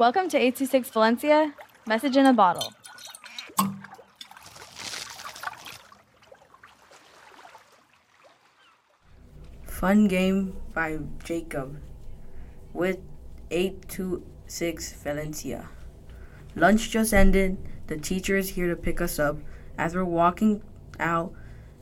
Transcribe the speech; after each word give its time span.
Welcome 0.00 0.30
to 0.30 0.38
826 0.38 0.88
Valencia, 0.88 1.54
message 1.86 2.16
in 2.16 2.24
a 2.24 2.32
bottle. 2.32 2.72
Fun 9.66 10.08
game 10.08 10.56
by 10.72 11.00
Jacob 11.22 11.82
with 12.72 12.96
826 13.50 14.94
Valencia. 15.02 15.68
Lunch 16.56 16.88
just 16.88 17.12
ended. 17.12 17.58
The 17.88 17.98
teacher 17.98 18.38
is 18.38 18.48
here 18.48 18.68
to 18.68 18.76
pick 18.76 19.02
us 19.02 19.18
up. 19.18 19.36
As 19.76 19.94
we're 19.94 20.06
walking 20.06 20.62
out, 20.98 21.34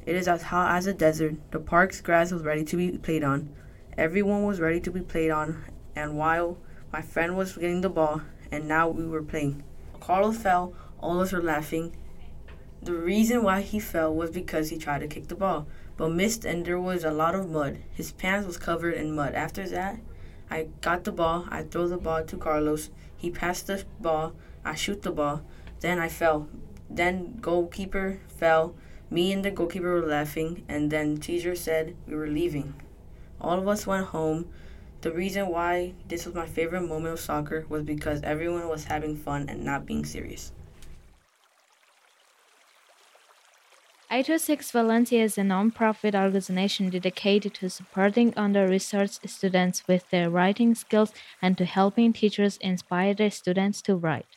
it 0.04 0.16
is 0.16 0.26
as 0.26 0.42
hot 0.42 0.74
as 0.76 0.88
a 0.88 0.92
desert. 0.92 1.36
The 1.52 1.60
park's 1.60 2.00
grass 2.00 2.32
was 2.32 2.42
ready 2.42 2.64
to 2.64 2.76
be 2.76 2.98
played 2.98 3.22
on. 3.22 3.54
Everyone 3.96 4.42
was 4.42 4.58
ready 4.58 4.80
to 4.80 4.90
be 4.90 5.02
played 5.02 5.30
on, 5.30 5.62
and 5.94 6.18
while 6.18 6.58
my 6.92 7.02
friend 7.02 7.36
was 7.36 7.56
getting 7.56 7.80
the 7.80 7.88
ball, 7.88 8.22
and 8.50 8.66
now 8.66 8.88
we 8.88 9.06
were 9.06 9.22
playing. 9.22 9.62
Carlos 10.00 10.38
fell, 10.38 10.74
all 11.00 11.20
of 11.20 11.26
us 11.26 11.32
were 11.32 11.42
laughing. 11.42 11.94
The 12.82 12.94
reason 12.94 13.42
why 13.42 13.60
he 13.60 13.80
fell 13.80 14.14
was 14.14 14.30
because 14.30 14.70
he 14.70 14.78
tried 14.78 15.00
to 15.00 15.08
kick 15.08 15.28
the 15.28 15.34
ball, 15.34 15.66
but 15.96 16.10
missed 16.10 16.44
and 16.44 16.64
there 16.64 16.80
was 16.80 17.04
a 17.04 17.10
lot 17.10 17.34
of 17.34 17.50
mud. 17.50 17.78
His 17.92 18.12
pants 18.12 18.46
was 18.46 18.56
covered 18.56 18.94
in 18.94 19.14
mud. 19.14 19.34
After 19.34 19.68
that, 19.68 19.98
I 20.50 20.68
got 20.80 21.04
the 21.04 21.12
ball, 21.12 21.46
I 21.50 21.62
throw 21.62 21.88
the 21.88 21.98
ball 21.98 22.24
to 22.24 22.36
Carlos. 22.36 22.90
He 23.16 23.30
passed 23.30 23.66
the 23.66 23.84
ball, 24.00 24.32
I 24.64 24.74
shoot 24.74 25.02
the 25.02 25.10
ball. 25.10 25.42
Then 25.80 25.98
I 25.98 26.08
fell. 26.08 26.48
Then 26.88 27.38
goalkeeper 27.40 28.20
fell. 28.28 28.74
Me 29.10 29.32
and 29.32 29.44
the 29.44 29.50
goalkeeper 29.50 30.00
were 30.00 30.06
laughing, 30.06 30.64
and 30.68 30.90
then 30.90 31.18
teacher 31.18 31.54
said 31.54 31.96
we 32.06 32.14
were 32.14 32.26
leaving. 32.26 32.74
All 33.40 33.58
of 33.58 33.68
us 33.68 33.86
went 33.86 34.06
home. 34.06 34.48
The 35.00 35.10
reason 35.10 35.48
why 35.48 35.94
this 36.06 36.24
was 36.24 36.36
my 36.36 36.46
favorite 36.46 36.82
moment 36.82 37.14
of 37.14 37.18
soccer 37.18 37.66
was 37.68 37.82
because 37.82 38.22
everyone 38.22 38.68
was 38.68 38.84
having 38.84 39.16
fun 39.16 39.48
and 39.48 39.64
not 39.64 39.86
being 39.86 40.04
serious. 40.04 40.52
826 44.08 44.70
Valencia 44.70 45.20
is 45.24 45.36
a 45.36 45.42
non-profit 45.42 46.14
organization 46.14 46.90
dedicated 46.90 47.54
to 47.54 47.68
supporting 47.68 48.32
under-resourced 48.36 49.28
students 49.28 49.88
with 49.88 50.08
their 50.10 50.30
writing 50.30 50.76
skills 50.76 51.12
and 51.42 51.58
to 51.58 51.64
helping 51.64 52.12
teachers 52.12 52.56
inspire 52.58 53.14
their 53.14 53.32
students 53.32 53.82
to 53.82 53.96
write. 53.96 54.36